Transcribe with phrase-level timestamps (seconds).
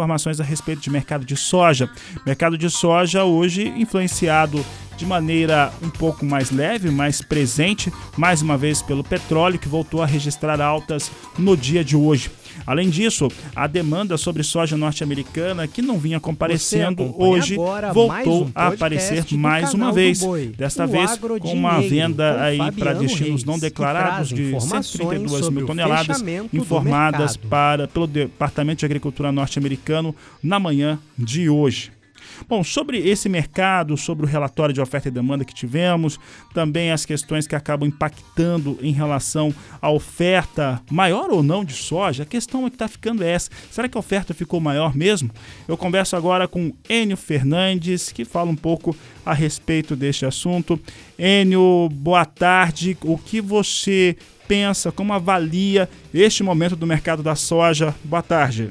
[0.00, 1.90] informações a respeito de mercado de soja.
[2.24, 4.64] Mercado de soja hoje influenciado
[5.00, 10.02] de maneira um pouco mais leve, mais presente, mais uma vez pelo petróleo que voltou
[10.02, 12.30] a registrar altas no dia de hoje.
[12.66, 17.56] Além disso, a demanda sobre soja norte-americana, que não vinha comparecendo, hoje
[17.94, 20.20] voltou um a aparecer mais uma vez.
[20.58, 26.22] Desta vez com uma venda aí para destinos não declarados de 132 mil toneladas
[26.52, 31.90] informadas para, pelo Departamento de Agricultura norte-americano na manhã de hoje.
[32.48, 36.18] Bom, sobre esse mercado, sobre o relatório de oferta e demanda que tivemos,
[36.54, 42.22] também as questões que acabam impactando em relação à oferta maior ou não de soja,
[42.22, 43.50] a questão é que está ficando essa.
[43.70, 45.30] Será que a oferta ficou maior mesmo?
[45.68, 50.80] Eu converso agora com Enio Fernandes, que fala um pouco a respeito deste assunto.
[51.18, 52.96] Enio, boa tarde.
[53.02, 54.16] O que você
[54.48, 57.94] pensa, como avalia este momento do mercado da soja?
[58.04, 58.70] Boa tarde.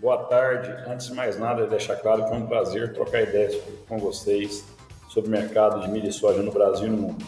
[0.00, 0.70] Boa tarde.
[0.88, 3.56] Antes de mais nada, deixar claro que é um prazer trocar ideias
[3.88, 4.64] com vocês
[5.08, 7.26] sobre o mercado de milho e soja no Brasil e no mundo.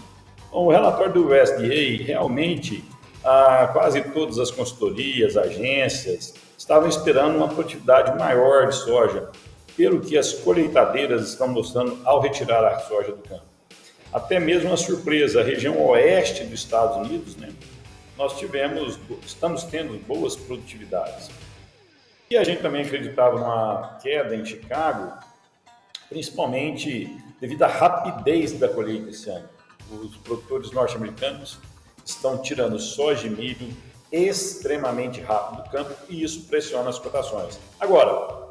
[0.53, 2.85] Bom, o relatório do USDA, realmente,
[3.25, 9.31] a, quase todas as consultorias, agências, estavam esperando uma produtividade maior de soja,
[9.77, 13.47] pelo que as colheitadeiras estão mostrando ao retirar a soja do campo.
[14.13, 17.49] Até mesmo uma surpresa, a região oeste dos Estados Unidos, né,
[18.17, 21.31] nós tivemos, estamos tendo boas produtividades.
[22.33, 25.19] E a gente também acreditava numa queda em Chicago,
[26.09, 29.49] principalmente devido à rapidez da colheita esse ano.
[29.91, 31.59] Os produtores norte-americanos
[32.05, 33.77] estão tirando soja e milho
[34.13, 37.59] extremamente rápido do campo e isso pressiona as cotações.
[37.81, 38.49] Agora,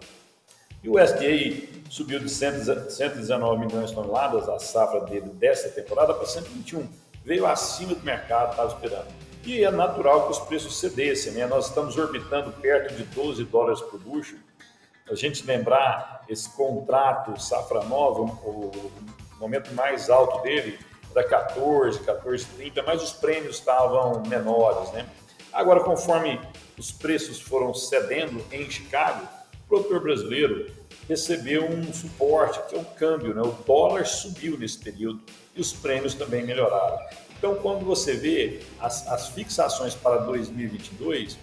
[0.85, 6.85] o USDA subiu de 119 milhões de toneladas a safra dele dessa temporada para 121.
[7.23, 9.28] Veio acima do mercado, estava esperando.
[9.43, 11.47] E é natural que os preços cedessem, né?
[11.47, 14.37] Nós estamos orbitando perto de 12 dólares por bucho.
[15.09, 18.91] A gente lembrar esse contrato safra nova, o
[19.39, 20.77] momento mais alto dele
[21.15, 25.07] era 14, 14,30, mas os prêmios estavam menores, né?
[25.51, 26.39] Agora, conforme
[26.77, 29.27] os preços foram cedendo em Chicago,
[29.65, 30.71] o produtor brasileiro
[31.07, 33.41] recebeu um suporte, que é o câmbio, né?
[33.41, 35.21] O dólar subiu nesse período
[35.55, 36.99] e os prêmios também melhoraram.
[37.39, 41.39] Então, quando você vê as, as fixações para 2022,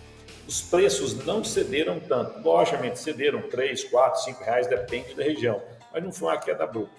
[0.47, 2.39] os preços não cederam tanto.
[2.47, 6.93] Logicamente, cederam 3, 4, 5 reais, depende da região, mas não foi uma queda bruta.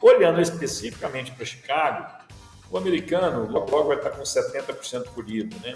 [0.00, 2.10] Olhando especificamente para Chicago,
[2.70, 5.74] o americano logo, vai estar com 70% colhido, né?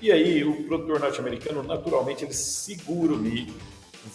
[0.00, 3.54] E aí o produtor norte-americano, naturalmente, ele segura o milho,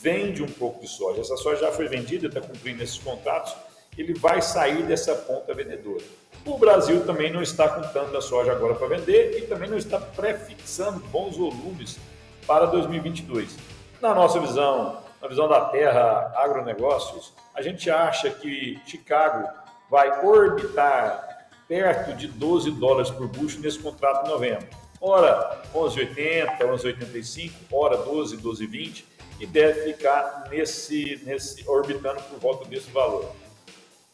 [0.01, 1.21] vende um pouco de soja.
[1.21, 3.55] Essa soja já foi vendida, está cumprindo esses contratos,
[3.97, 6.03] ele vai sair dessa ponta vendedora.
[6.46, 10.00] O Brasil também não está com tanta soja agora para vender e também não está
[10.00, 11.97] prefixando bons volumes
[12.46, 13.57] para 2022.
[14.02, 19.50] Na nossa visão, na visão da Terra Agronegócios, a gente acha que Chicago
[19.90, 24.68] vai orbitar perto de 12 dólares por bucho nesse contrato de novembro.
[25.02, 29.03] Ora 11,80, 11,85, ora 12, 12,20
[29.40, 33.31] e deve ficar nesse, nesse orbitando por volta desse valor.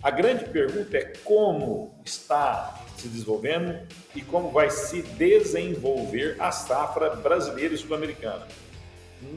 [0.04, 7.12] A grande pergunta é como está se desenvolvendo e como vai se desenvolver a safra
[7.16, 8.46] brasileira e sul-americana.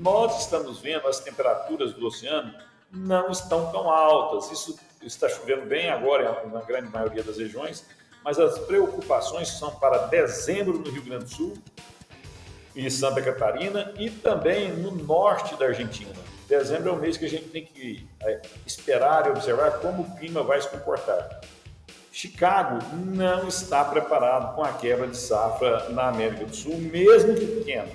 [0.00, 2.53] Nós estamos vendo as temperaturas do oceano
[2.91, 4.50] não estão tão altas.
[4.50, 7.84] Isso está chovendo bem agora na grande maioria das regiões,
[8.25, 11.55] mas as preocupações são para dezembro no Rio Grande do Sul
[12.75, 16.36] e Santa Catarina e também no norte da Argentina.
[16.49, 20.17] Dezembro é o mês que a gente tem que é, esperar e observar como o
[20.17, 21.41] clima vai se comportar.
[22.12, 27.45] Chicago não está preparado com a quebra de safra na América do Sul, mesmo que
[27.45, 27.89] pequena.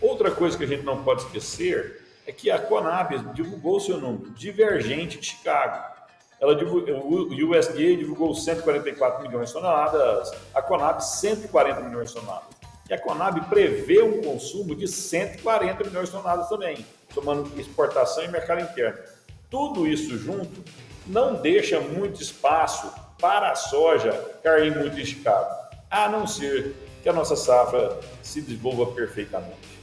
[0.00, 4.30] Outra coisa que a gente não pode esquecer é que a Conab divulgou seu número
[4.32, 5.82] divergente de Chicago.
[6.38, 12.57] Ela divulgou, o USDA divulgou 144 milhões de toneladas, a Conab 140 milhões de toneladas.
[12.88, 18.28] E a Conab prevê um consumo de 140 milhões de toneladas também somando exportação e
[18.28, 18.98] mercado interno.
[19.50, 20.62] Tudo isso junto
[21.06, 24.12] não deixa muito espaço para a soja
[24.42, 25.54] cair muito esticado,
[25.90, 29.78] a não ser que a nossa safra se desenvolva perfeitamente.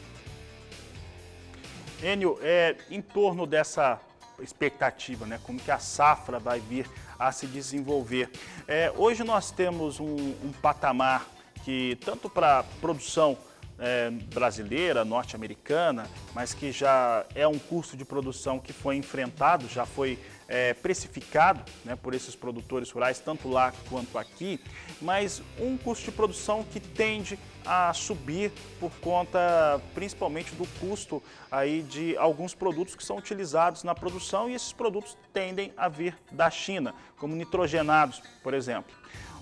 [2.04, 4.00] Enio, é, em torno dessa
[4.40, 8.30] expectativa, né, como que a safra vai vir a se desenvolver.
[8.68, 11.26] É, hoje nós temos um, um patamar
[11.66, 13.36] que, tanto para produção
[13.78, 19.86] é, brasileira, norte-americana, mas que já é um custo de produção que foi enfrentado, já
[19.86, 20.18] foi
[20.48, 24.62] é, precificado né, por esses produtores rurais, tanto lá quanto aqui,
[25.02, 31.22] mas um custo de produção que tende a subir por conta principalmente do custo
[31.52, 36.16] aí de alguns produtos que são utilizados na produção e esses produtos tendem a vir
[36.32, 38.94] da China, como nitrogenados, por exemplo.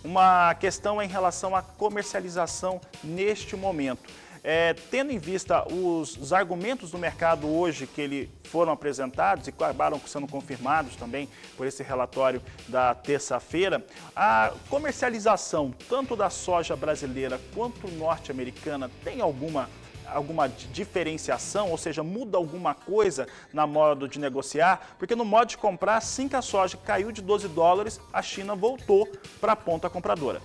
[0.03, 4.11] Uma questão em relação à comercialização neste momento.
[4.45, 9.51] É, tendo em vista os, os, argumentos do mercado hoje que ele foram apresentados e
[9.51, 17.39] acabaram sendo confirmados também por esse relatório da terça-feira, a comercialização tanto da soja brasileira
[17.56, 19.69] quanto norte-americana tem alguma
[20.13, 24.95] alguma diferenciação, ou seja, muda alguma coisa na modo de negociar?
[24.98, 28.56] Porque no modo de comprar, assim que a soja caiu de 12 dólares, a China
[28.56, 29.07] voltou
[29.42, 30.42] para a ponta compradora.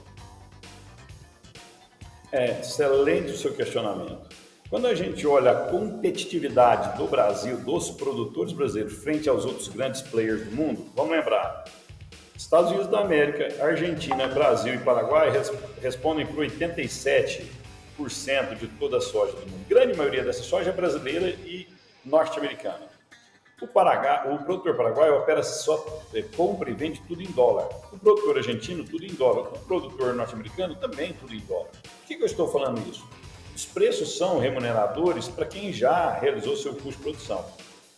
[2.30, 4.28] É, excelente o seu questionamento.
[4.68, 10.02] Quando a gente olha a competitividade do Brasil, dos produtores brasileiros, frente aos outros grandes
[10.02, 11.64] players do mundo, vamos lembrar:
[12.36, 15.32] Estados Unidos da América, Argentina, Brasil e Paraguai
[15.80, 17.57] respondem por 87%
[18.58, 19.66] de toda a soja do mundo.
[19.68, 21.66] Grande maioria dessa soja é brasileira e
[22.04, 22.86] norte-americana.
[23.60, 25.84] O, o produtor paraguaio opera só,
[26.14, 27.68] é, compra e vende tudo em dólar.
[27.92, 29.48] O produtor argentino, tudo em dólar.
[29.48, 31.70] O produtor norte-americano, também tudo em dólar.
[31.82, 33.04] Por que, que eu estou falando isso?
[33.54, 37.44] Os preços são remuneradores para quem já realizou seu custo de produção.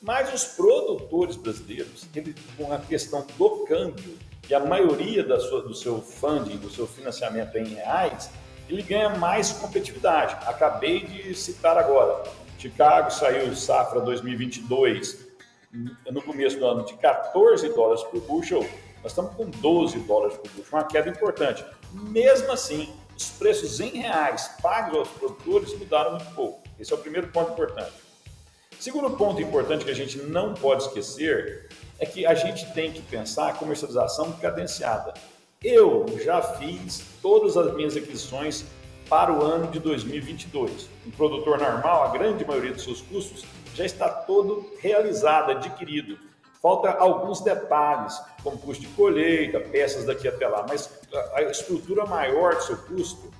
[0.01, 4.17] Mas os produtores brasileiros, ele, com a questão do câmbio
[4.49, 8.31] e a maioria da sua, do seu funding, do seu financiamento em reais,
[8.71, 10.37] ele ganha mais competitividade.
[10.47, 12.25] Acabei de citar agora.
[12.59, 15.31] Chicago saiu safra 2022
[16.11, 18.67] no começo do ano de 14 dólares por bushel,
[19.03, 21.65] nós estamos com 12 dólares por bushel, uma queda importante.
[21.93, 26.63] Mesmo assim, os preços em reais pagos aos produtores mudaram muito pouco.
[26.79, 27.93] Esse é o primeiro ponto importante.
[28.79, 31.69] Segundo ponto importante que a gente não pode esquecer
[31.99, 35.13] é que a gente tem que pensar a comercialização cadenciada.
[35.63, 38.65] Eu já fiz todas as minhas aquisições
[39.11, 40.89] para o ano de 2022.
[41.07, 46.19] Um produtor normal, a grande maioria dos seus custos já está todo realizado, adquirido.
[46.63, 50.91] Falta alguns detalhes, como custo de colheita, peças daqui até lá, mas
[51.35, 53.31] a estrutura maior do seu custo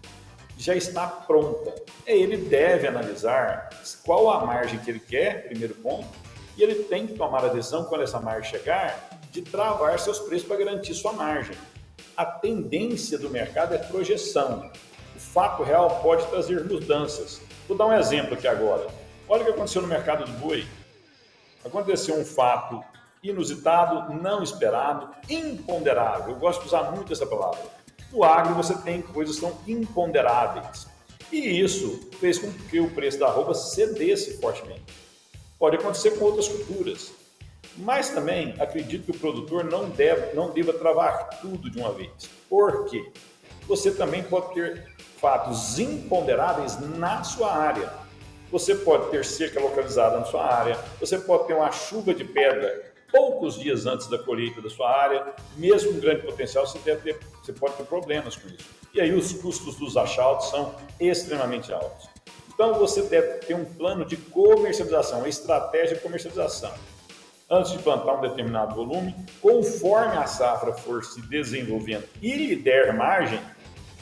[0.59, 1.75] já está pronta.
[2.07, 3.71] Ele deve analisar
[4.05, 6.07] qual a margem que ele quer, primeiro ponto,
[6.55, 10.47] e ele tem que tomar a decisão, quando essa margem chegar, de travar seus preços
[10.47, 11.57] para garantir sua margem.
[12.17, 14.71] A tendência do mercado é projeção.
[15.15, 17.41] O fato real pode trazer mudanças.
[17.67, 18.87] Vou dar um exemplo aqui agora.
[19.29, 20.67] Olha o que aconteceu no mercado do boi.
[21.65, 22.83] Aconteceu um fato
[23.23, 26.35] inusitado, não esperado, imponderável.
[26.35, 27.61] Eu gosto de usar muito essa palavra.
[28.13, 30.89] No agro você tem coisas que são imponderáveis.
[31.31, 34.83] E isso fez com que o preço da arroba cedesse fortemente.
[35.59, 37.13] Pode acontecer com outras culturas.
[37.77, 42.11] Mas também acredito que o produtor não, deve, não deva travar tudo de uma vez.
[42.49, 43.11] Por quê?
[43.67, 44.89] Você também pode ter
[45.19, 47.93] fatos imponderáveis na sua área.
[48.51, 52.91] Você pode ter cerca localizada na sua área, você pode ter uma chuva de pedra
[53.13, 57.21] poucos dias antes da colheita da sua área, mesmo com grande potencial, você, deve ter,
[57.43, 58.69] você pode ter problemas com isso.
[58.95, 62.09] E aí os custos dos achados são extremamente altos.
[62.53, 66.73] Então você deve ter um plano de comercialização, uma estratégia de comercialização.
[67.53, 69.13] Antes de plantar um determinado volume,
[69.43, 73.41] conforme a safra for se desenvolvendo e lhe der margem,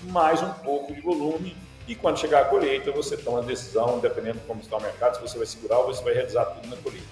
[0.03, 1.57] mais um pouco de volume
[1.87, 5.15] e quando chegar a colheita, você toma a decisão, dependendo de como está o mercado,
[5.15, 7.07] se você vai segurar ou você vai realizar tudo na colheita.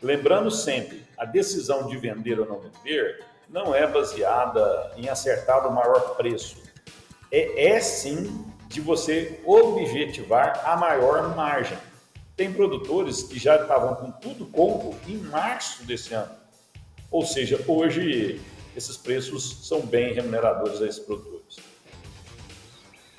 [0.00, 5.74] Lembrando sempre, a decisão de vender ou não vender não é baseada em acertar o
[5.74, 6.62] maior preço.
[7.32, 11.76] É, é sim de você objetivar a maior margem.
[12.38, 16.30] Tem produtores que já estavam com tudo compro em março desse ano.
[17.10, 18.40] Ou seja, hoje
[18.76, 21.58] esses preços são bem remuneradores a esses produtores.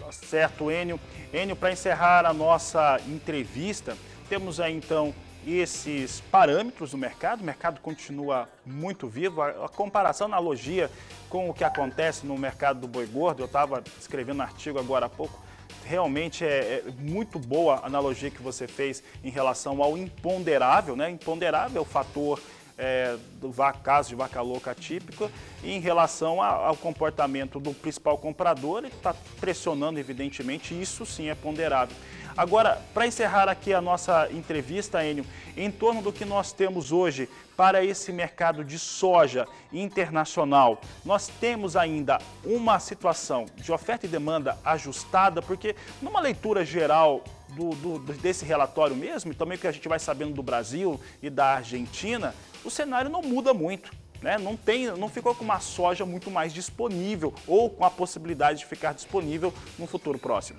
[0.09, 0.97] Certo, Enio.
[1.33, 3.97] Enio, para encerrar a nossa entrevista,
[4.29, 5.13] temos aí então
[5.45, 10.89] esses parâmetros do mercado, o mercado continua muito vivo, a, a comparação, analogia
[11.29, 15.07] com o que acontece no mercado do boi gordo, eu estava escrevendo um artigo agora
[15.07, 15.48] há pouco,
[15.89, 21.09] realmente é, é, muito boa a analogia que você fez em relação ao imponderável, né?
[21.09, 22.39] Imponderável é o fator
[22.77, 23.51] é, do
[23.83, 25.31] caso de vaca louca típica
[25.63, 31.95] em relação ao comportamento do principal comprador, ele está pressionando, evidentemente, isso sim é ponderável.
[32.39, 35.25] Agora, para encerrar aqui a nossa entrevista, Enio,
[35.57, 37.27] em torno do que nós temos hoje
[37.57, 44.57] para esse mercado de soja internacional, nós temos ainda uma situação de oferta e demanda
[44.63, 49.73] ajustada, porque numa leitura geral do, do, desse relatório mesmo, e também o que a
[49.73, 53.91] gente vai sabendo do Brasil e da Argentina, o cenário não muda muito.
[54.21, 54.37] Né?
[54.37, 58.65] Não, tem, não ficou com uma soja muito mais disponível ou com a possibilidade de
[58.65, 60.57] ficar disponível no futuro próximo.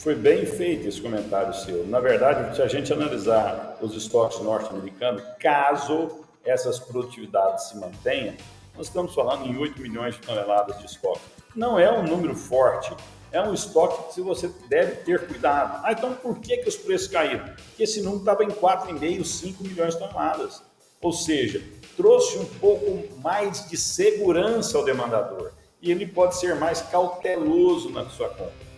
[0.00, 1.86] Foi bem feito esse comentário seu.
[1.86, 8.34] Na verdade, se a gente analisar os estoques norte-americanos, caso essas produtividades se mantenham,
[8.74, 11.20] nós estamos falando em 8 milhões de toneladas de estoque.
[11.54, 12.96] Não é um número forte,
[13.30, 15.82] é um estoque que você deve ter cuidado.
[15.84, 17.44] Ah, então por que, que os preços caíram?
[17.44, 20.62] Porque esse número estava em 4,5, 5 milhões de toneladas.
[21.02, 21.62] Ou seja,
[21.94, 25.52] trouxe um pouco mais de segurança ao demandador
[25.82, 28.69] e ele pode ser mais cauteloso na sua compra.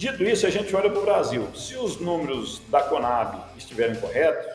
[0.00, 1.46] Dito isso, a gente olha para o Brasil.
[1.54, 4.46] Se os números da Conab estiverem corretos,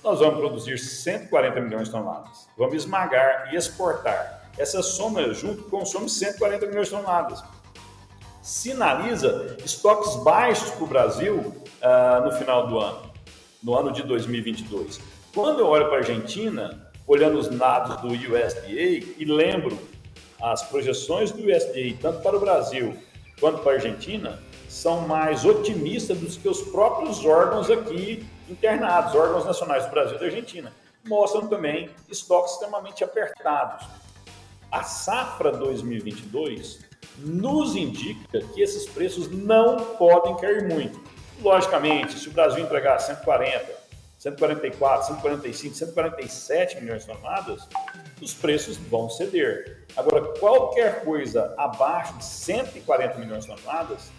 [0.00, 2.48] nós vamos produzir 140 milhões de toneladas.
[2.56, 4.48] Vamos esmagar e exportar.
[4.56, 7.42] Essa soma junto consome 140 milhões de toneladas.
[8.40, 13.10] Sinaliza estoques baixos para o Brasil uh, no final do ano,
[13.60, 15.00] no ano de 2022.
[15.34, 19.76] Quando eu olho para a Argentina, olhando os dados do USDA e lembro
[20.40, 22.96] as projeções do USDA, tanto para o Brasil
[23.40, 24.38] quanto para a Argentina,
[24.72, 30.18] são mais otimistas do que os próprios órgãos aqui internados, órgãos nacionais do Brasil e
[30.18, 30.72] da Argentina.
[31.04, 33.86] Mostram também estoques extremamente apertados.
[34.70, 36.80] A safra 2022
[37.18, 40.98] nos indica que esses preços não podem cair muito.
[41.42, 43.70] Logicamente, se o Brasil entregar 140,
[44.16, 47.68] 144, 145, 147 milhões de toneladas,
[48.22, 49.84] os preços vão ceder.
[49.94, 54.10] Agora, qualquer coisa abaixo de 140 milhões de toneladas,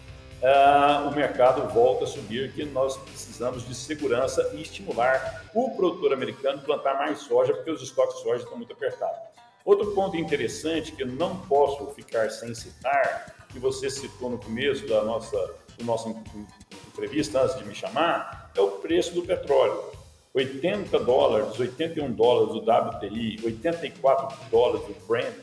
[0.42, 6.12] uh, o mercado volta a subir, que nós precisamos de segurança e estimular o produtor
[6.12, 9.18] americano plantar mais soja, porque os estoques de soja estão muito apertados.
[9.64, 14.86] Outro ponto interessante que eu não posso ficar sem citar, que você citou no começo
[14.86, 15.36] da nossa,
[15.78, 16.14] do nossa
[16.88, 19.82] entrevista, antes de me chamar, é o preço do petróleo.
[20.34, 25.34] 80 dólares, 81 dólares do WTI, 84 dólares do Brent,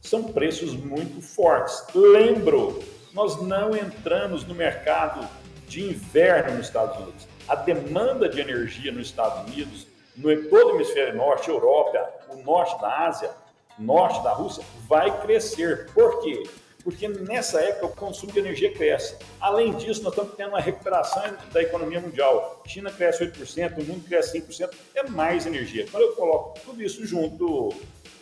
[0.00, 1.84] são preços muito fortes.
[1.94, 5.26] Lembro nós não entramos no mercado
[5.66, 7.28] de inverno nos Estados Unidos.
[7.46, 9.86] A demanda de energia nos Estados Unidos,
[10.16, 13.30] no todo o hemisfério norte, Europa, o norte da Ásia,
[13.78, 15.90] norte da Rússia, vai crescer.
[15.92, 16.42] Por quê?
[16.82, 19.16] Porque nessa época o consumo de energia cresce.
[19.40, 21.22] Além disso, nós estamos tendo uma recuperação
[21.52, 22.62] da economia mundial.
[22.66, 25.86] China cresce 8%, o mundo cresce 5%, é mais energia.
[25.90, 27.74] Quando eu coloco tudo isso junto,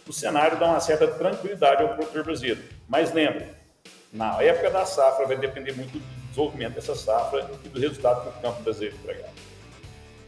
[0.09, 2.63] o cenário dá uma certa tranquilidade ao produtor brasileiro.
[2.89, 3.47] Mas lembre,
[4.17, 8.39] na época da safra vai depender muito do desenvolvimento dessa safra e do resultado que
[8.39, 9.31] o campo brasileiro entregar.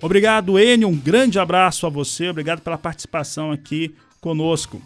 [0.00, 0.88] Obrigado, Enio.
[0.88, 2.28] Um grande abraço a você.
[2.28, 4.80] Obrigado pela participação aqui conosco.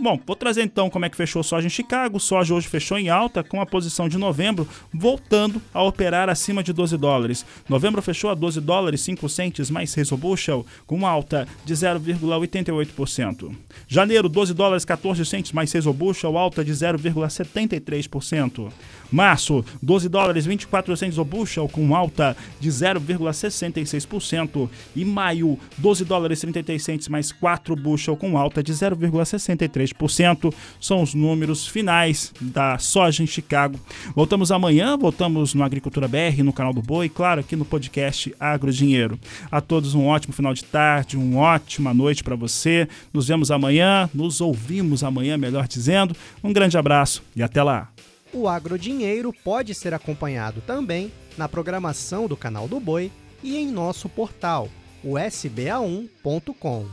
[0.00, 2.20] Bom, vou trazer então como é que fechou soja em Chicago.
[2.20, 6.72] Soja hoje fechou em alta com a posição de novembro, voltando a operar acima de
[6.72, 7.44] 12 dólares.
[7.68, 13.52] Novembro fechou a 12 dólares 5 centes mais reis bushel, com alta de 0,88%.
[13.88, 18.70] Janeiro, 12 dólares 14 centes mais reis bushel, alta de 0,73%.
[19.10, 24.68] Março, 12 dólares 24 centes o bushel, com alta de 0,66%.
[24.94, 29.87] E maio, 12 dólares 33 centes mais 4 bushel, com alta de 0,63%.
[29.94, 30.52] 3%.
[30.80, 33.78] São os números finais da soja em Chicago.
[34.14, 38.72] Voltamos amanhã, voltamos no Agricultura BR, no canal do Boi, claro, aqui no podcast Agro
[38.72, 39.18] Dinheiro.
[39.50, 42.88] A todos um ótimo final de tarde, uma ótima noite para você.
[43.12, 46.14] Nos vemos amanhã, nos ouvimos amanhã, melhor dizendo.
[46.42, 47.90] Um grande abraço e até lá.
[48.32, 53.10] O Agro Dinheiro pode ser acompanhado também na programação do canal do Boi
[53.42, 54.68] e em nosso portal,
[55.02, 56.86] o sba1.com.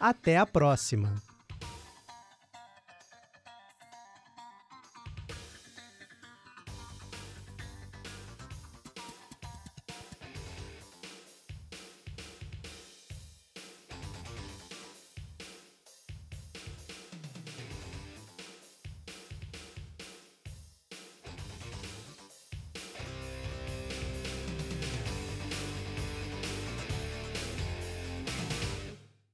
[0.00, 1.27] Até a próxima!